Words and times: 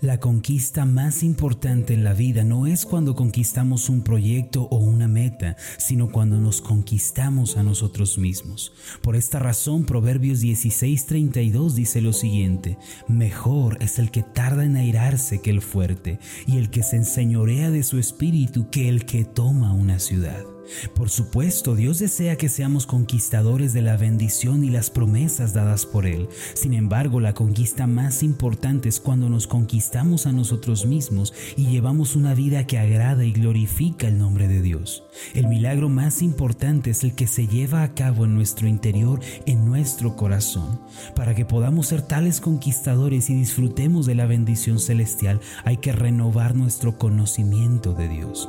La 0.00 0.20
conquista 0.20 0.84
más 0.84 1.22
importante 1.22 1.94
en 1.94 2.04
la 2.04 2.14
vida 2.14 2.44
no 2.44 2.66
es 2.66 2.86
cuando 2.86 3.14
conquistamos 3.14 3.88
un 3.88 4.02
proyecto 4.02 4.68
o 4.70 4.76
una 4.76 5.08
meta, 5.08 5.56
sino 5.78 6.10
cuando 6.10 6.38
nos 6.38 6.60
conquistamos 6.60 7.56
a 7.56 7.62
nosotros 7.62 8.18
mismos. 8.18 8.72
Por 9.02 9.16
esta 9.16 9.38
razón, 9.38 9.84
Proverbios 9.84 10.40
16:32 10.40 11.74
dice 11.74 12.00
lo 12.00 12.12
siguiente, 12.12 12.78
mejor 13.08 13.78
es 13.80 13.98
el 13.98 14.10
que 14.10 14.22
tarda 14.22 14.64
en 14.64 14.76
airarse 14.76 15.40
que 15.40 15.50
el 15.50 15.60
fuerte, 15.60 16.18
y 16.46 16.58
el 16.58 16.70
que 16.70 16.82
se 16.82 16.96
enseñorea 16.96 17.70
de 17.70 17.82
su 17.82 17.98
espíritu 17.98 18.70
que 18.70 18.88
el 18.88 19.04
que 19.04 19.24
toma 19.24 19.72
una 19.72 19.98
ciudad. 19.98 20.55
Por 20.94 21.10
supuesto, 21.10 21.74
Dios 21.74 21.98
desea 21.98 22.36
que 22.36 22.48
seamos 22.48 22.86
conquistadores 22.86 23.72
de 23.72 23.82
la 23.82 23.96
bendición 23.96 24.64
y 24.64 24.70
las 24.70 24.90
promesas 24.90 25.52
dadas 25.52 25.86
por 25.86 26.06
Él. 26.06 26.28
Sin 26.54 26.74
embargo, 26.74 27.20
la 27.20 27.34
conquista 27.34 27.86
más 27.86 28.22
importante 28.22 28.88
es 28.88 29.00
cuando 29.00 29.28
nos 29.28 29.46
conquistamos 29.46 30.26
a 30.26 30.32
nosotros 30.32 30.86
mismos 30.86 31.32
y 31.56 31.66
llevamos 31.66 32.16
una 32.16 32.34
vida 32.34 32.66
que 32.66 32.78
agrada 32.78 33.24
y 33.24 33.32
glorifica 33.32 34.08
el 34.08 34.18
nombre 34.18 34.48
de 34.48 34.62
Dios. 34.62 35.04
El 35.34 35.48
milagro 35.48 35.88
más 35.88 36.22
importante 36.22 36.90
es 36.90 37.04
el 37.04 37.14
que 37.14 37.26
se 37.26 37.46
lleva 37.46 37.82
a 37.82 37.94
cabo 37.94 38.24
en 38.24 38.34
nuestro 38.34 38.68
interior, 38.68 39.20
en 39.46 39.64
nuestro 39.64 40.16
corazón. 40.16 40.80
Para 41.14 41.34
que 41.34 41.44
podamos 41.44 41.88
ser 41.88 42.02
tales 42.02 42.40
conquistadores 42.40 43.30
y 43.30 43.34
disfrutemos 43.34 44.06
de 44.06 44.14
la 44.14 44.26
bendición 44.26 44.78
celestial, 44.78 45.40
hay 45.64 45.78
que 45.78 45.92
renovar 45.92 46.54
nuestro 46.54 46.98
conocimiento 46.98 47.94
de 47.94 48.08
Dios. 48.08 48.48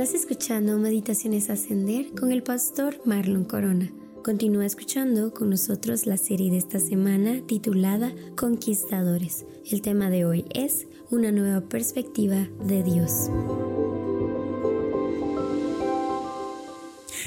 Estás 0.00 0.18
escuchando 0.18 0.78
Meditaciones 0.78 1.50
Ascender 1.50 2.14
con 2.18 2.32
el 2.32 2.42
pastor 2.42 3.02
Marlon 3.04 3.44
Corona. 3.44 3.92
Continúa 4.24 4.64
escuchando 4.64 5.34
con 5.34 5.50
nosotros 5.50 6.06
la 6.06 6.16
serie 6.16 6.50
de 6.50 6.56
esta 6.56 6.80
semana 6.80 7.42
titulada 7.46 8.10
Conquistadores. 8.34 9.44
El 9.70 9.82
tema 9.82 10.08
de 10.08 10.24
hoy 10.24 10.46
es 10.54 10.86
una 11.10 11.32
nueva 11.32 11.68
perspectiva 11.68 12.48
de 12.64 12.82
Dios. 12.82 13.30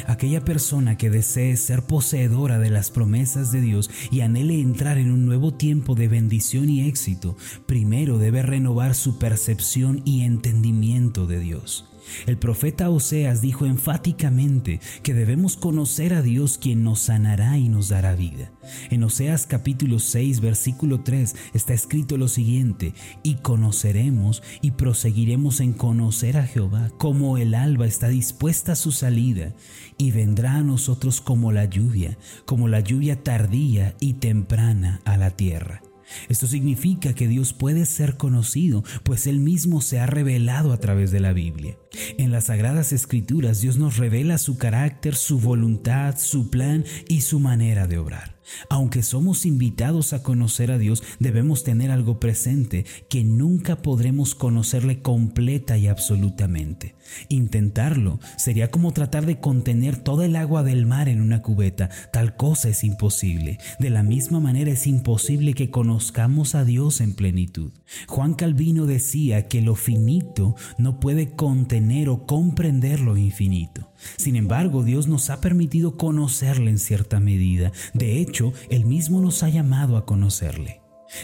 Aquella 0.07 0.43
persona 0.43 0.97
que 0.97 1.11
desee 1.11 1.55
ser 1.57 1.83
poseedora 1.83 2.57
de 2.57 2.71
las 2.71 2.89
promesas 2.89 3.51
de 3.51 3.61
Dios 3.61 3.91
y 4.09 4.21
anhele 4.21 4.59
entrar 4.59 4.97
en 4.97 5.11
un 5.11 5.27
nuevo 5.27 5.53
tiempo 5.53 5.93
de 5.93 6.07
bendición 6.07 6.71
y 6.71 6.87
éxito, 6.87 7.37
primero 7.67 8.17
debe 8.17 8.41
renovar 8.41 8.95
su 8.95 9.19
percepción 9.19 10.01
y 10.05 10.23
entendimiento 10.23 11.27
de 11.27 11.39
Dios. 11.39 11.92
El 12.25 12.37
profeta 12.37 12.89
Oseas 12.89 13.41
dijo 13.41 13.65
enfáticamente 13.65 14.79
que 15.03 15.13
debemos 15.13 15.57
conocer 15.57 16.13
a 16.13 16.21
Dios 16.21 16.57
quien 16.57 16.83
nos 16.83 16.99
sanará 16.99 17.57
y 17.57 17.69
nos 17.69 17.89
dará 17.89 18.15
vida. 18.15 18.51
En 18.89 19.03
Oseas 19.03 19.45
capítulo 19.45 19.99
6 19.99 20.39
versículo 20.39 21.01
3 21.01 21.35
está 21.53 21.73
escrito 21.73 22.17
lo 22.17 22.27
siguiente, 22.27 22.93
y 23.23 23.35
conoceremos 23.35 24.43
y 24.61 24.71
proseguiremos 24.71 25.59
en 25.59 25.73
conocer 25.73 26.37
a 26.37 26.47
Jehová 26.47 26.91
como 26.97 27.37
el 27.37 27.55
alba 27.55 27.85
está 27.85 28.07
dispuesta 28.07 28.73
a 28.73 28.77
su 28.77 28.91
salida, 28.91 29.53
y 29.97 30.11
vendrá 30.11 30.55
a 30.55 30.63
nosotros 30.63 31.21
como 31.21 31.51
la 31.51 31.65
lluvia, 31.65 32.17
como 32.45 32.67
la 32.67 32.79
lluvia 32.79 33.23
tardía 33.23 33.95
y 33.99 34.13
temprana 34.13 35.01
a 35.05 35.17
la 35.17 35.31
tierra. 35.31 35.81
Esto 36.29 36.47
significa 36.47 37.13
que 37.13 37.27
Dios 37.27 37.53
puede 37.53 37.85
ser 37.85 38.17
conocido, 38.17 38.83
pues 39.03 39.27
Él 39.27 39.39
mismo 39.39 39.81
se 39.81 39.99
ha 39.99 40.05
revelado 40.05 40.73
a 40.73 40.77
través 40.77 41.11
de 41.11 41.19
la 41.19 41.33
Biblia. 41.33 41.77
En 42.17 42.31
las 42.31 42.45
Sagradas 42.45 42.91
Escrituras 42.91 43.61
Dios 43.61 43.77
nos 43.77 43.97
revela 43.97 44.37
su 44.37 44.57
carácter, 44.57 45.15
su 45.15 45.39
voluntad, 45.39 46.17
su 46.17 46.49
plan 46.49 46.85
y 47.07 47.21
su 47.21 47.39
manera 47.39 47.87
de 47.87 47.97
obrar. 47.97 48.33
Aunque 48.69 49.03
somos 49.03 49.45
invitados 49.45 50.11
a 50.11 50.21
conocer 50.21 50.71
a 50.71 50.77
Dios, 50.77 51.01
debemos 51.19 51.63
tener 51.63 51.91
algo 51.91 52.19
presente, 52.19 52.85
que 53.09 53.23
nunca 53.23 53.81
podremos 53.81 54.35
conocerle 54.35 55.01
completa 55.01 55.77
y 55.77 55.87
absolutamente. 55.87 56.95
Intentarlo 57.29 58.19
sería 58.37 58.69
como 58.71 58.91
tratar 58.91 59.25
de 59.25 59.39
contener 59.39 59.97
toda 59.97 60.25
el 60.25 60.35
agua 60.35 60.63
del 60.63 60.85
mar 60.85 61.09
en 61.09 61.21
una 61.21 61.41
cubeta. 61.41 61.89
Tal 62.11 62.35
cosa 62.35 62.69
es 62.69 62.83
imposible. 62.83 63.59
De 63.79 63.89
la 63.89 64.03
misma 64.03 64.39
manera 64.39 64.71
es 64.71 64.87
imposible 64.87 65.53
que 65.53 65.69
conozcamos 65.69 66.55
a 66.55 66.65
Dios 66.65 67.01
en 67.01 67.13
plenitud. 67.13 67.71
Juan 68.07 68.33
Calvino 68.33 68.85
decía 68.85 69.47
que 69.47 69.61
lo 69.61 69.75
finito 69.75 70.55
no 70.77 70.99
puede 70.99 71.31
contener 71.31 71.82
o 72.09 72.25
comprender 72.25 72.99
lo 72.99 73.17
infinito. 73.17 73.91
Sin 74.17 74.35
embargo, 74.35 74.83
Dios 74.83 75.07
nos 75.07 75.29
ha 75.29 75.41
permitido 75.41 75.97
conocerle 75.97 76.71
en 76.71 76.79
cierta 76.79 77.19
medida. 77.19 77.71
De 77.93 78.19
hecho, 78.19 78.53
Él 78.69 78.85
mismo 78.85 79.21
nos 79.21 79.43
ha 79.43 79.49
llamado 79.49 79.97
a 79.97 80.05
conocerle. 80.05 80.81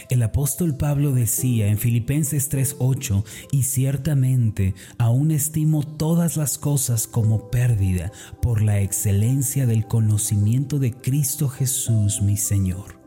El 0.08 0.22
apóstol 0.22 0.76
Pablo 0.76 1.12
decía 1.12 1.66
en 1.66 1.78
Filipenses 1.78 2.48
3:8, 2.48 3.24
y 3.50 3.64
ciertamente 3.64 4.74
aún 4.98 5.30
estimo 5.32 5.82
todas 5.82 6.36
las 6.36 6.58
cosas 6.58 7.06
como 7.08 7.50
pérdida 7.50 8.12
por 8.40 8.62
la 8.62 8.80
excelencia 8.80 9.66
del 9.66 9.86
conocimiento 9.86 10.78
de 10.78 10.92
Cristo 10.92 11.48
Jesús 11.48 12.22
mi 12.22 12.36
Señor 12.36 12.99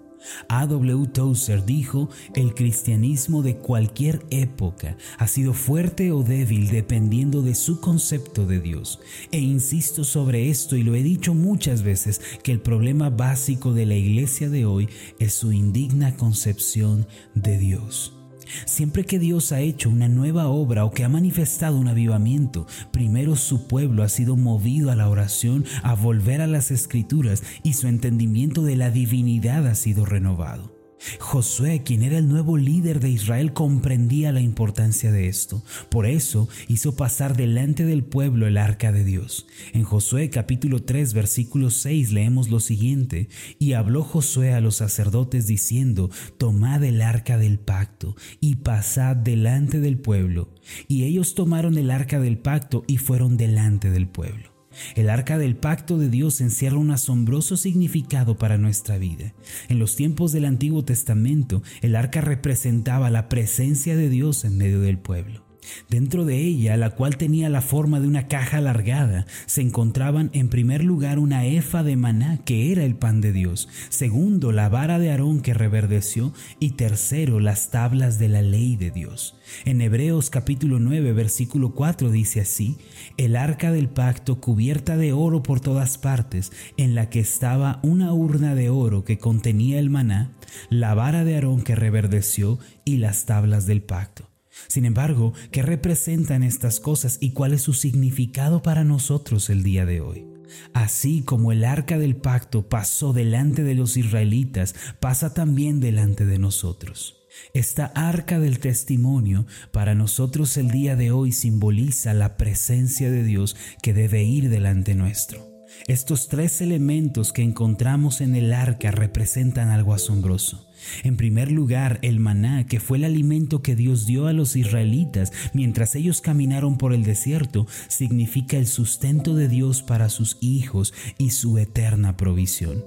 A.W. 0.47 1.07
Tozer 1.07 1.65
dijo, 1.65 2.09
el 2.35 2.53
cristianismo 2.53 3.41
de 3.41 3.57
cualquier 3.57 4.25
época 4.29 4.97
ha 5.17 5.27
sido 5.27 5.53
fuerte 5.53 6.11
o 6.11 6.23
débil 6.23 6.69
dependiendo 6.69 7.41
de 7.41 7.55
su 7.55 7.79
concepto 7.79 8.45
de 8.45 8.59
Dios. 8.59 8.99
E 9.31 9.39
insisto 9.39 10.03
sobre 10.03 10.49
esto 10.49 10.75
y 10.75 10.83
lo 10.83 10.95
he 10.95 11.03
dicho 11.03 11.33
muchas 11.33 11.83
veces, 11.83 12.21
que 12.43 12.51
el 12.51 12.61
problema 12.61 13.09
básico 13.09 13.73
de 13.73 13.85
la 13.85 13.95
iglesia 13.95 14.49
de 14.49 14.65
hoy 14.65 14.89
es 15.19 15.33
su 15.33 15.51
indigna 15.51 16.15
concepción 16.15 17.07
de 17.35 17.57
Dios. 17.57 18.22
Siempre 18.65 19.05
que 19.05 19.19
Dios 19.19 19.51
ha 19.51 19.59
hecho 19.59 19.89
una 19.89 20.07
nueva 20.07 20.47
obra 20.47 20.85
o 20.85 20.91
que 20.91 21.03
ha 21.03 21.09
manifestado 21.09 21.77
un 21.77 21.87
avivamiento, 21.87 22.67
primero 22.91 23.35
su 23.35 23.67
pueblo 23.67 24.03
ha 24.03 24.09
sido 24.09 24.35
movido 24.35 24.91
a 24.91 24.95
la 24.95 25.09
oración, 25.09 25.65
a 25.83 25.95
volver 25.95 26.41
a 26.41 26.47
las 26.47 26.71
escrituras 26.71 27.43
y 27.63 27.73
su 27.73 27.87
entendimiento 27.87 28.63
de 28.63 28.75
la 28.75 28.89
divinidad 28.89 29.67
ha 29.67 29.75
sido 29.75 30.05
renovado. 30.05 30.72
Josué, 31.19 31.83
quien 31.83 32.03
era 32.03 32.17
el 32.17 32.27
nuevo 32.27 32.57
líder 32.57 32.99
de 32.99 33.09
Israel, 33.09 33.53
comprendía 33.53 34.31
la 34.31 34.41
importancia 34.41 35.11
de 35.11 35.27
esto. 35.27 35.63
Por 35.89 36.05
eso 36.05 36.49
hizo 36.67 36.95
pasar 36.95 37.35
delante 37.35 37.85
del 37.85 38.03
pueblo 38.03 38.47
el 38.47 38.57
arca 38.57 38.91
de 38.91 39.03
Dios. 39.03 39.47
En 39.73 39.83
Josué 39.83 40.29
capítulo 40.29 40.83
3 40.83 41.13
versículo 41.13 41.69
6 41.69 42.11
leemos 42.11 42.49
lo 42.49 42.59
siguiente, 42.59 43.29
y 43.59 43.73
habló 43.73 44.03
Josué 44.03 44.53
a 44.53 44.61
los 44.61 44.75
sacerdotes 44.75 45.47
diciendo, 45.47 46.09
tomad 46.37 46.83
el 46.83 47.01
arca 47.01 47.37
del 47.37 47.59
pacto 47.59 48.15
y 48.39 48.55
pasad 48.55 49.15
delante 49.15 49.79
del 49.79 49.97
pueblo. 49.97 50.53
Y 50.87 51.03
ellos 51.03 51.35
tomaron 51.35 51.77
el 51.77 51.91
arca 51.91 52.19
del 52.19 52.37
pacto 52.37 52.83
y 52.87 52.97
fueron 52.97 53.37
delante 53.37 53.89
del 53.89 54.07
pueblo. 54.07 54.52
El 54.95 55.09
arca 55.09 55.37
del 55.37 55.55
pacto 55.55 55.97
de 55.97 56.09
Dios 56.09 56.41
encierra 56.41 56.77
un 56.77 56.91
asombroso 56.91 57.57
significado 57.57 58.37
para 58.37 58.57
nuestra 58.57 58.97
vida. 58.97 59.33
En 59.69 59.79
los 59.79 59.95
tiempos 59.95 60.31
del 60.31 60.45
Antiguo 60.45 60.83
Testamento, 60.83 61.63
el 61.81 61.95
arca 61.95 62.21
representaba 62.21 63.09
la 63.09 63.29
presencia 63.29 63.95
de 63.95 64.09
Dios 64.09 64.45
en 64.45 64.57
medio 64.57 64.81
del 64.81 64.97
pueblo. 64.97 65.42
Dentro 65.89 66.25
de 66.25 66.37
ella, 66.39 66.77
la 66.77 66.91
cual 66.91 67.17
tenía 67.17 67.49
la 67.49 67.61
forma 67.61 67.99
de 67.99 68.07
una 68.07 68.27
caja 68.27 68.57
alargada, 68.57 69.25
se 69.45 69.61
encontraban 69.61 70.29
en 70.33 70.49
primer 70.49 70.83
lugar 70.83 71.19
una 71.19 71.45
efa 71.45 71.83
de 71.83 71.95
maná, 71.95 72.39
que 72.45 72.71
era 72.71 72.83
el 72.83 72.95
pan 72.95 73.21
de 73.21 73.31
Dios, 73.31 73.69
segundo 73.89 74.51
la 74.51 74.69
vara 74.69 74.99
de 74.99 75.11
Aarón 75.11 75.41
que 75.41 75.53
reverdeció, 75.53 76.33
y 76.59 76.71
tercero 76.71 77.39
las 77.39 77.71
tablas 77.71 78.19
de 78.19 78.29
la 78.29 78.41
ley 78.41 78.75
de 78.75 78.91
Dios. 78.91 79.35
En 79.65 79.81
Hebreos 79.81 80.29
capítulo 80.29 80.79
9 80.79 81.13
versículo 81.13 81.73
4 81.73 82.11
dice 82.11 82.41
así, 82.41 82.77
el 83.17 83.35
arca 83.35 83.71
del 83.71 83.89
pacto 83.89 84.39
cubierta 84.39 84.97
de 84.97 85.13
oro 85.13 85.43
por 85.43 85.59
todas 85.59 85.97
partes, 85.97 86.51
en 86.77 86.95
la 86.95 87.09
que 87.09 87.19
estaba 87.19 87.79
una 87.83 88.13
urna 88.13 88.55
de 88.55 88.69
oro 88.69 89.03
que 89.03 89.17
contenía 89.17 89.79
el 89.79 89.89
maná, 89.89 90.33
la 90.69 90.93
vara 90.93 91.23
de 91.23 91.35
Aarón 91.35 91.61
que 91.61 91.75
reverdeció 91.75 92.59
y 92.85 92.97
las 92.97 93.25
tablas 93.25 93.65
del 93.65 93.81
pacto. 93.81 94.32
Sin 94.67 94.85
embargo, 94.85 95.33
¿qué 95.51 95.61
representan 95.61 96.43
estas 96.43 96.79
cosas 96.79 97.17
y 97.19 97.31
cuál 97.31 97.53
es 97.53 97.61
su 97.61 97.73
significado 97.73 98.61
para 98.61 98.83
nosotros 98.83 99.49
el 99.49 99.63
día 99.63 99.85
de 99.85 100.01
hoy? 100.01 100.27
Así 100.73 101.21
como 101.23 101.51
el 101.51 101.63
arca 101.63 101.97
del 101.97 102.15
pacto 102.15 102.67
pasó 102.69 103.13
delante 103.13 103.63
de 103.63 103.75
los 103.75 103.97
israelitas, 103.97 104.75
pasa 104.99 105.33
también 105.33 105.79
delante 105.79 106.25
de 106.25 106.39
nosotros. 106.39 107.23
Esta 107.53 107.85
arca 107.87 108.39
del 108.39 108.59
testimonio 108.59 109.47
para 109.71 109.95
nosotros 109.95 110.55
el 110.57 110.69
día 110.69 110.95
de 110.95 111.11
hoy 111.11 111.31
simboliza 111.31 112.13
la 112.13 112.37
presencia 112.37 113.09
de 113.09 113.23
Dios 113.23 113.55
que 113.81 113.93
debe 113.93 114.23
ir 114.23 114.49
delante 114.49 114.93
nuestro. 114.93 115.52
Estos 115.87 116.29
tres 116.29 116.61
elementos 116.61 117.33
que 117.33 117.41
encontramos 117.41 118.21
en 118.21 118.35
el 118.35 118.53
arca 118.53 118.91
representan 118.91 119.69
algo 119.69 119.93
asombroso. 119.93 120.69
En 121.03 121.17
primer 121.17 121.51
lugar, 121.51 121.99
el 122.01 122.19
maná, 122.19 122.67
que 122.67 122.79
fue 122.79 122.97
el 122.97 123.03
alimento 123.03 123.61
que 123.61 123.75
Dios 123.75 124.05
dio 124.05 124.27
a 124.27 124.33
los 124.33 124.55
israelitas 124.55 125.31
mientras 125.53 125.95
ellos 125.95 126.21
caminaron 126.21 126.77
por 126.77 126.93
el 126.93 127.03
desierto, 127.03 127.67
significa 127.87 128.57
el 128.57 128.67
sustento 128.67 129.35
de 129.35 129.47
Dios 129.47 129.81
para 129.81 130.09
sus 130.09 130.37
hijos 130.41 130.93
y 131.17 131.31
su 131.31 131.57
eterna 131.57 132.17
provisión. 132.17 132.85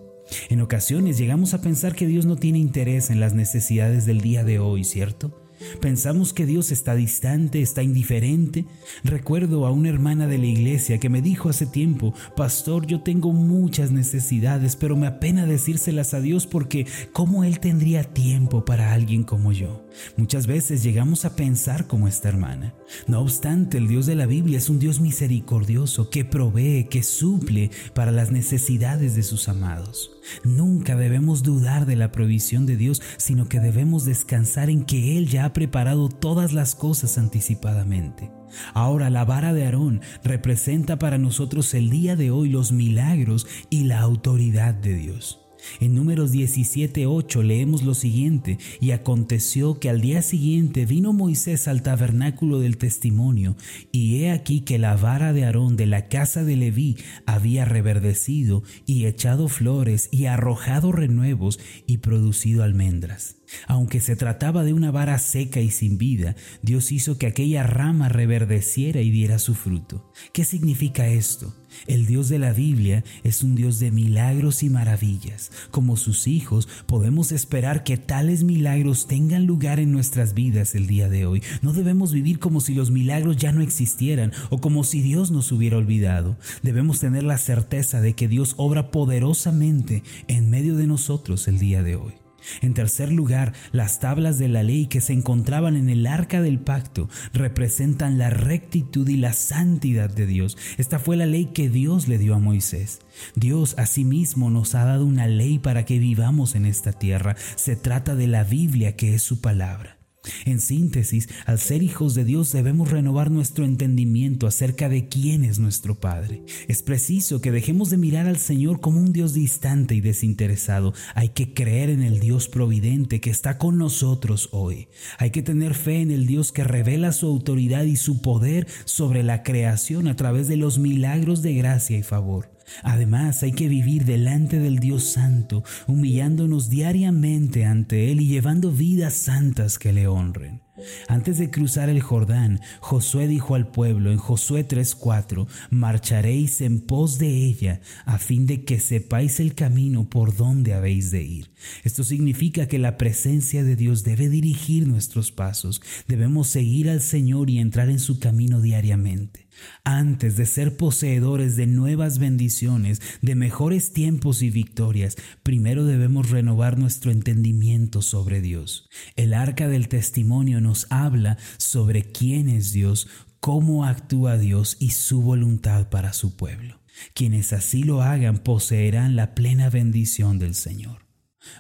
En 0.49 0.61
ocasiones 0.61 1.19
llegamos 1.19 1.55
a 1.55 1.61
pensar 1.61 1.95
que 1.95 2.07
Dios 2.07 2.27
no 2.27 2.37
tiene 2.37 2.59
interés 2.59 3.11
en 3.11 3.21
las 3.21 3.35
necesidades 3.35 4.07
del 4.07 4.21
día 4.21 4.43
de 4.43 4.59
hoy, 4.59 4.85
¿cierto? 4.85 5.46
Pensamos 5.81 6.33
que 6.33 6.47
Dios 6.47 6.73
está 6.73 6.95
distante, 6.95 7.63
está 7.63 7.83
indiferente. 7.83 8.67
Recuerdo 9.05 9.67
a 9.67 9.71
una 9.71 9.89
hermana 9.89 10.27
de 10.27 10.39
la 10.39 10.47
iglesia 10.47 10.99
que 10.99 11.09
me 11.09 11.23
dijo 11.23 11.49
hace 11.49 11.67
tiempo, 11.67 12.15
Pastor, 12.37 12.87
yo 12.87 13.01
tengo 13.01 13.33
muchas 13.33 13.91
necesidades, 13.91 14.77
pero 14.77 14.97
me 14.97 15.07
apena 15.07 15.47
decírselas 15.47 16.15
a 16.15 16.21
Dios 16.21 16.47
porque 16.47 16.87
¿cómo 17.13 17.45
Él 17.45 17.61
tendría 17.61 18.05
tiempo 18.05 18.65
para 18.65 18.93
alguien 18.93 19.23
como 19.23 19.53
yo? 19.53 19.87
Muchas 20.17 20.47
veces 20.47 20.83
llegamos 20.83 21.25
a 21.25 21.37
pensar 21.37 21.87
como 21.87 22.09
esta 22.09 22.29
hermana. 22.29 22.75
No 23.07 23.21
obstante, 23.21 23.79
el 23.79 23.89
Dios 23.89 24.07
de 24.07 24.15
la 24.15 24.27
Biblia 24.27 24.59
es 24.59 24.69
un 24.69 24.79
Dios 24.79 25.01
misericordioso 25.01 26.11
que 26.11 26.25
provee, 26.25 26.89
que 26.91 27.03
suple 27.03 27.71
para 27.95 28.13
las 28.13 28.31
necesidades 28.31 29.15
de 29.15 29.23
sus 29.23 29.49
amados. 29.49 30.16
Nunca 30.45 30.97
debemos 30.97 31.43
dudar 31.43 31.87
de 31.87 31.97
la 31.97 32.13
provisión 32.13 32.67
de 32.67 32.77
Dios, 32.77 33.03
sino 33.17 33.49
que 33.49 33.61
debemos 33.61 34.05
descansar 34.05 34.71
en 34.71 34.85
que 34.85 35.17
Él 35.19 35.29
ya 35.29 35.45
ha 35.45 35.53
preparado 35.53 36.09
todas 36.09 36.53
las 36.53 36.75
cosas 36.75 37.19
anticipadamente. 37.19 38.31
Ahora 38.75 39.11
la 39.11 39.25
vara 39.25 39.53
de 39.53 39.65
Aarón 39.65 40.01
representa 40.23 40.99
para 40.99 41.19
nosotros 41.19 41.75
el 41.75 41.91
día 41.91 42.17
de 42.17 42.31
hoy 42.31 42.49
los 42.49 42.73
milagros 42.73 43.47
y 43.71 43.85
la 43.85 44.01
autoridad 44.01 44.75
de 44.75 44.95
Dios. 44.95 45.46
En 45.81 45.95
números 45.95 46.33
17.8 46.33 47.43
leemos 47.43 47.83
lo 47.83 47.95
siguiente, 47.95 48.59
y 48.81 48.91
aconteció 48.91 49.79
que 49.79 49.91
al 49.91 50.01
día 50.01 50.23
siguiente 50.23 50.87
vino 50.87 51.13
Moisés 51.13 51.69
al 51.69 51.83
tabernáculo 51.83 52.61
del 52.61 52.77
testimonio, 52.77 53.57
y 53.93 54.23
he 54.23 54.31
aquí 54.31 54.61
que 54.61 54.79
la 54.79 54.97
vara 54.97 55.33
de 55.33 55.45
Aarón 55.45 55.77
de 55.77 55.87
la 55.87 56.09
casa 56.09 56.45
de 56.45 56.57
Leví 56.57 56.97
había 57.27 57.65
reverdecido 57.65 58.63
y 58.87 59.07
echado 59.07 59.49
flores 59.49 60.09
y 60.11 60.27
arrojado 60.27 60.93
renuevos 60.93 61.59
y 61.87 61.99
producido 61.99 62.63
almendras. 62.63 63.36
Aunque 63.67 64.01
se 64.01 64.17
trataba 64.17 64.65
de 64.65 64.73
una 64.73 64.91
vara 64.91 65.19
seca 65.19 65.61
y 65.61 65.71
sin 65.71 65.99
vida, 65.99 66.37
Dios 66.63 66.93
hizo 66.93 67.19
que 67.19 67.27
aquella 67.27 67.63
rama 67.63 68.09
reverdeciera 68.09 69.01
y 69.01 69.11
diera 69.11 69.39
su 69.39 69.55
fruto. 69.55 70.13
¿Qué 70.33 70.45
significa 70.45 71.09
esto? 71.09 71.55
El 71.87 72.07
Dios 72.07 72.29
de 72.29 72.39
la 72.39 72.53
Biblia 72.53 73.05
es 73.23 73.43
un 73.43 73.55
Dios 73.55 73.79
de 73.79 73.91
milagros 73.91 74.63
y 74.63 74.71
maravillas. 74.71 75.51
Como 75.71 75.97
sus 75.97 76.27
hijos, 76.27 76.69
podemos 76.87 77.33
esperar 77.33 77.85
que 77.85 77.97
tales 77.97 78.45
milagros 78.45 79.07
tengan 79.07 79.47
lugar 79.47 79.79
en 79.79 79.93
nuestras 79.93 80.35
vidas 80.35 80.75
el 80.75 80.87
día 80.87 81.09
de 81.09 81.27
hoy. 81.27 81.43
No 81.63 81.73
debemos 81.73 82.13
vivir 82.13 82.39
como 82.39 82.61
si 82.61 82.75
los 82.75 82.91
milagros 82.91 83.37
ya 83.37 83.53
no 83.53 83.63
existieran 83.63 84.33
o 84.51 84.61
como 84.61 84.85
si 84.85 85.03
Dios 85.03 85.31
nos 85.31 85.53
hubiera 85.53 85.77
olvidado. 85.77 86.37
Debemos 86.63 87.01
tener 87.01 87.25
la 87.25 87.39
certeza 87.39 88.01
de 88.01 88.15
que 88.15 88.29
Dios 88.29 88.55
obra 88.57 88.91
poderosamente 88.91 90.03
en 90.29 90.51
medio 90.51 90.77
de 90.77 90.87
nosotros 90.87 91.49
el 91.49 91.59
día 91.59 91.83
de 91.83 91.97
hoy. 91.97 92.26
En 92.63 92.75
tercer 92.75 93.13
lugar, 93.13 93.53
las 93.73 94.01
tablas 94.01 94.39
de 94.39 94.49
la 94.49 94.63
ley 94.63 94.87
que 94.87 95.01
se 95.01 95.13
encontraban 95.13 95.77
en 95.77 95.89
el 95.89 96.07
arca 96.07 96.41
del 96.43 96.59
pacto 96.59 97.09
representan 97.33 98.19
la 98.19 98.31
rectitud 98.31 99.09
y 99.09 99.17
la 99.17 99.33
santidad 99.33 100.11
de 100.11 100.27
Dios. 100.27 100.57
Esta 100.79 100.99
fue 100.99 101.17
la 101.17 101.27
ley 101.27 101.47
que 101.47 101.69
Dios 101.69 102.09
le 102.09 102.19
dio 102.19 102.35
a 102.35 102.39
Moisés. 102.39 103.01
Dios 103.35 103.75
asimismo 103.79 104.51
nos 104.51 104.75
ha 104.75 104.85
dado 104.85 105.07
una 105.07 105.27
ley 105.27 105.59
para 105.59 105.85
que 105.85 105.99
vivamos 105.99 106.55
en 106.55 106.67
esta 106.67 106.93
tierra. 106.93 107.37
Se 107.57 107.77
trata 107.77 108.15
de 108.15 108.27
la 108.27 108.45
Biblia 108.45 108.97
que 108.97 109.15
es 109.15 109.23
su 109.23 109.41
palabra. 109.41 109.96
En 110.45 110.61
síntesis, 110.61 111.29
al 111.45 111.59
ser 111.59 111.83
hijos 111.83 112.15
de 112.15 112.25
Dios 112.25 112.53
debemos 112.53 112.91
renovar 112.91 113.31
nuestro 113.31 113.65
entendimiento 113.65 114.47
acerca 114.47 114.89
de 114.89 115.09
quién 115.09 115.45
es 115.45 115.59
nuestro 115.59 115.95
Padre. 115.95 116.43
Es 116.69 116.83
preciso 116.83 117.41
que 117.41 117.51
dejemos 117.51 117.91
de 117.91 117.97
mirar 117.97 118.27
al 118.27 118.39
Señor 118.39 118.81
como 118.81 119.01
un 119.01 119.13
Dios 119.13 119.35
distante 119.35 119.95
y 119.95 120.01
desinteresado. 120.01 120.95
Hay 121.15 121.31
que 121.31 121.55
creer 121.55 121.91
en 121.91 122.03
el 122.03 122.21
Dios 122.21 122.49
providente 122.49 123.21
que 123.21 123.31
está 123.31 123.59
con 123.59 123.79
nosotros 123.79 124.49
hoy. 124.53 124.89
Hay 125.19 125.31
que 125.31 125.43
tener 125.43 125.75
fe 125.75 126.01
en 126.01 126.11
el 126.11 126.27
Dios 126.27 126.53
que 126.53 126.65
revela 126.65 127.13
su 127.13 127.27
autoridad 127.27 127.85
y 127.85 127.97
su 127.97 128.23
poder 128.23 128.67
sobre 128.85 129.23
la 129.23 129.43
creación 129.43 130.09
a 130.09 130.17
través 130.17 130.49
de 130.49 130.57
los 130.57 130.79
milagros 130.79 131.43
de 131.43 131.55
gracia 131.55 131.99
y 131.99 132.03
favor. 132.03 132.56
Además, 132.83 133.43
hay 133.43 133.53
que 133.53 133.69
vivir 133.69 134.05
delante 134.05 134.59
del 134.59 134.79
Dios 134.79 135.05
Santo, 135.05 135.65
humillándonos 135.87 136.69
diariamente 136.69 137.65
ante 137.65 138.11
Él 138.11 138.21
y 138.21 138.29
llevando 138.29 138.73
vidas 138.73 139.15
santas 139.15 139.79
que 139.79 139.93
le 139.93 140.07
honren. 140.07 140.67
Antes 141.09 141.39
de 141.39 141.51
cruzar 141.51 141.89
el 141.89 142.03
Jordán, 142.03 142.61
Josué 142.81 143.29
dijo 143.29 143.55
al 143.55 143.69
pueblo 143.69 144.13
en 144.13 144.19
Josué 144.19 144.63
3:4, 144.63 145.47
marcharéis 145.71 146.61
en 146.61 146.81
pos 146.81 147.19
de 147.19 147.47
ella, 147.47 147.81
a 148.05 148.19
fin 148.19 148.47
de 148.47 148.65
que 148.65 148.79
sepáis 148.79 149.41
el 149.41 149.55
camino 149.55 150.09
por 150.09 150.37
donde 150.37 150.75
habéis 150.75 151.11
de 151.11 151.23
ir. 151.23 151.51
Esto 151.85 152.05
significa 152.05 152.69
que 152.69 152.79
la 152.79 152.99
presencia 152.99 153.65
de 153.65 153.77
Dios 153.77 154.05
debe 154.05 154.29
dirigir 154.29 154.87
nuestros 154.87 155.33
pasos, 155.33 155.81
debemos 156.09 156.49
seguir 156.49 156.91
al 156.91 157.01
Señor 157.01 157.49
y 157.49 157.59
entrar 157.59 157.89
en 157.89 157.99
su 157.99 158.19
camino 158.19 158.61
diariamente. 158.61 159.46
Antes 159.85 160.37
de 160.37 160.47
ser 160.47 160.77
poseedores 160.77 161.57
de 161.57 161.67
nuevas 161.67 162.19
bendiciones, 162.19 163.01
de 163.23 163.35
mejores 163.35 163.93
tiempos 163.93 164.43
y 164.43 164.51
victorias, 164.51 165.17
primero 165.43 165.85
debemos 165.85 166.31
renovar 166.31 166.79
nuestro 166.79 167.11
entendimiento 167.11 168.03
sobre 168.03 168.41
Dios. 168.41 168.89
El 169.17 169.35
arca 169.35 169.69
del 169.69 169.89
testimonio 169.89 170.61
nos 170.61 170.87
habla 170.91 171.39
sobre 171.57 172.05
quién 172.05 172.49
es 172.49 172.73
Dios, 172.73 173.09
cómo 173.41 173.85
actúa 173.85 174.39
Dios 174.39 174.77
y 174.81 174.91
su 174.91 175.23
voluntad 175.23 175.89
para 175.89 176.13
su 176.13 176.37
pueblo. 176.37 176.81
Quienes 177.15 177.53
así 177.53 177.83
lo 177.83 178.03
hagan 178.03 178.39
poseerán 178.39 179.17
la 179.17 179.35
plena 179.35 179.71
bendición 179.71 180.39
del 180.39 180.55
Señor. 180.55 181.07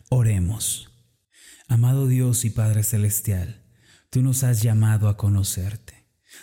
Oremos. 0.08 0.90
Amado 1.69 2.06
Dios 2.06 2.44
y 2.44 2.50
Padre 2.50 2.82
Celestial, 2.82 3.62
tú 4.10 4.22
nos 4.22 4.44
has 4.44 4.62
llamado 4.62 5.08
a 5.08 5.16
conocerte. 5.16 5.95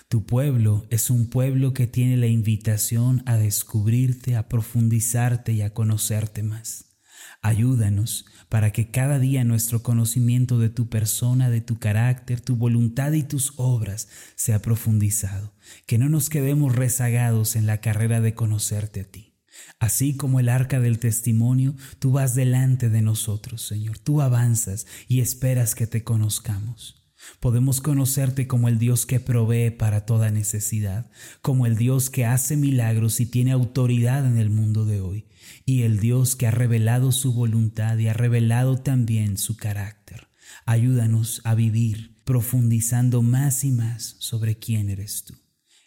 Tu 0.09 0.25
pueblo 0.25 0.85
es 0.89 1.09
un 1.09 1.29
pueblo 1.29 1.73
que 1.73 1.87
tiene 1.87 2.17
la 2.17 2.27
invitación 2.27 3.23
a 3.25 3.37
descubrirte, 3.37 4.35
a 4.35 4.47
profundizarte 4.47 5.53
y 5.53 5.61
a 5.61 5.73
conocerte 5.73 6.43
más. 6.43 6.93
Ayúdanos 7.41 8.25
para 8.47 8.71
que 8.71 8.89
cada 8.89 9.19
día 9.19 9.43
nuestro 9.43 9.83
conocimiento 9.83 10.59
de 10.59 10.69
tu 10.69 10.87
persona, 10.87 11.49
de 11.49 11.59
tu 11.59 11.77
carácter, 11.77 12.39
tu 12.39 12.55
voluntad 12.55 13.11
y 13.11 13.23
tus 13.23 13.53
obras 13.57 14.07
sea 14.35 14.61
profundizado, 14.61 15.53
que 15.85 15.97
no 15.97 16.07
nos 16.07 16.29
quedemos 16.29 16.73
rezagados 16.73 17.55
en 17.55 17.65
la 17.65 17.81
carrera 17.81 18.21
de 18.21 18.33
conocerte 18.33 19.01
a 19.01 19.03
ti. 19.03 19.33
Así 19.79 20.15
como 20.15 20.39
el 20.39 20.49
arca 20.49 20.79
del 20.79 20.99
testimonio, 20.99 21.75
tú 21.99 22.13
vas 22.13 22.33
delante 22.33 22.89
de 22.89 23.01
nosotros, 23.01 23.61
Señor, 23.61 23.99
tú 23.99 24.21
avanzas 24.21 24.87
y 25.07 25.19
esperas 25.19 25.75
que 25.75 25.85
te 25.85 26.03
conozcamos. 26.03 27.02
Podemos 27.39 27.81
conocerte 27.81 28.47
como 28.47 28.67
el 28.67 28.79
Dios 28.79 29.05
que 29.05 29.19
provee 29.19 29.71
para 29.71 30.05
toda 30.05 30.31
necesidad, 30.31 31.09
como 31.41 31.65
el 31.65 31.75
Dios 31.75 32.09
que 32.09 32.25
hace 32.25 32.57
milagros 32.57 33.19
y 33.19 33.25
tiene 33.25 33.51
autoridad 33.51 34.25
en 34.25 34.37
el 34.37 34.49
mundo 34.49 34.85
de 34.85 35.01
hoy, 35.01 35.25
y 35.65 35.83
el 35.83 35.99
Dios 35.99 36.35
que 36.35 36.47
ha 36.47 36.51
revelado 36.51 37.11
su 37.11 37.33
voluntad 37.33 37.97
y 37.97 38.07
ha 38.07 38.13
revelado 38.13 38.77
también 38.77 39.37
su 39.37 39.57
carácter. 39.57 40.27
Ayúdanos 40.65 41.41
a 41.43 41.55
vivir 41.55 42.13
profundizando 42.23 43.21
más 43.21 43.63
y 43.63 43.71
más 43.71 44.15
sobre 44.19 44.57
quién 44.57 44.89
eres 44.89 45.25
tú. 45.25 45.35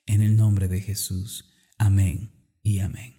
En 0.07 0.23
el 0.23 0.37
nombre 0.37 0.69
de 0.69 0.81
Jesús. 0.81 1.53
Amén 1.79 2.33
y 2.63 2.81
amén. 2.81 3.17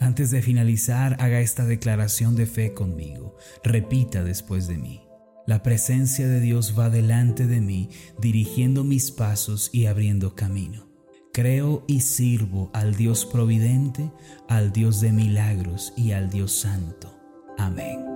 Antes 0.00 0.30
de 0.30 0.42
finalizar, 0.42 1.16
haga 1.20 1.40
esta 1.40 1.64
declaración 1.64 2.36
de 2.36 2.46
fe 2.46 2.74
conmigo. 2.74 3.36
Repita 3.62 4.24
después 4.24 4.66
de 4.66 4.78
mí. 4.78 5.03
La 5.46 5.62
presencia 5.62 6.26
de 6.26 6.40
Dios 6.40 6.74
va 6.78 6.88
delante 6.88 7.46
de 7.46 7.60
mí, 7.60 7.90
dirigiendo 8.18 8.82
mis 8.82 9.10
pasos 9.10 9.68
y 9.74 9.84
abriendo 9.84 10.34
camino. 10.34 10.88
Creo 11.34 11.84
y 11.86 12.00
sirvo 12.00 12.70
al 12.72 12.94
Dios 12.94 13.26
providente, 13.26 14.10
al 14.48 14.72
Dios 14.72 15.02
de 15.02 15.12
milagros 15.12 15.92
y 15.98 16.12
al 16.12 16.30
Dios 16.30 16.52
santo. 16.52 17.14
Amén. 17.58 18.06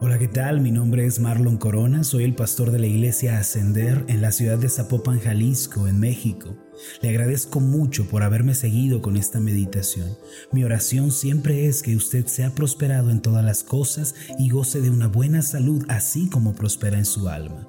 Hola, 0.00 0.18
¿qué 0.18 0.28
tal? 0.28 0.60
Mi 0.60 0.70
nombre 0.70 1.06
es 1.06 1.18
Marlon 1.18 1.56
Corona, 1.56 2.04
soy 2.04 2.24
el 2.24 2.34
pastor 2.34 2.70
de 2.70 2.80
la 2.80 2.86
iglesia 2.86 3.38
Ascender 3.38 4.04
en 4.08 4.20
la 4.20 4.32
ciudad 4.32 4.58
de 4.58 4.68
Zapopan, 4.68 5.20
Jalisco, 5.20 5.88
en 5.88 5.98
México. 5.98 6.54
Le 7.00 7.08
agradezco 7.08 7.60
mucho 7.60 8.06
por 8.06 8.22
haberme 8.22 8.54
seguido 8.54 9.02
con 9.02 9.16
esta 9.16 9.40
meditación. 9.40 10.16
Mi 10.52 10.64
oración 10.64 11.10
siempre 11.10 11.66
es 11.66 11.82
que 11.82 11.96
usted 11.96 12.26
sea 12.26 12.54
prosperado 12.54 13.10
en 13.10 13.20
todas 13.20 13.44
las 13.44 13.62
cosas 13.62 14.14
y 14.38 14.50
goce 14.50 14.80
de 14.80 14.90
una 14.90 15.08
buena 15.08 15.42
salud 15.42 15.84
así 15.88 16.28
como 16.28 16.54
prospera 16.54 16.98
en 16.98 17.04
su 17.04 17.28
alma. 17.28 17.68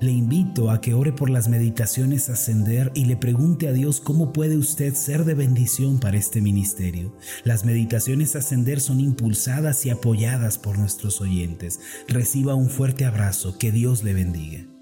Le 0.00 0.10
invito 0.10 0.70
a 0.70 0.80
que 0.80 0.94
ore 0.94 1.12
por 1.12 1.30
las 1.30 1.48
meditaciones 1.48 2.28
Ascender 2.28 2.90
y 2.94 3.04
le 3.06 3.16
pregunte 3.16 3.68
a 3.68 3.72
Dios 3.72 4.00
cómo 4.00 4.32
puede 4.32 4.56
usted 4.56 4.94
ser 4.94 5.24
de 5.24 5.34
bendición 5.34 5.98
para 5.98 6.16
este 6.16 6.40
ministerio. 6.40 7.14
Las 7.44 7.64
meditaciones 7.64 8.36
Ascender 8.36 8.80
son 8.80 9.00
impulsadas 9.00 9.84
y 9.86 9.90
apoyadas 9.90 10.58
por 10.58 10.78
nuestros 10.78 11.20
oyentes. 11.20 11.80
Reciba 12.08 12.54
un 12.54 12.70
fuerte 12.70 13.04
abrazo, 13.04 13.58
que 13.58 13.72
Dios 13.72 14.04
le 14.04 14.14
bendiga. 14.14 14.73